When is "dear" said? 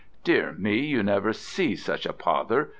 0.23-0.53